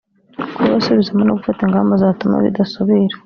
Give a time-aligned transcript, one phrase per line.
[0.55, 3.15] kuyabasubizamo no gufata ingamba zatuma bidasubira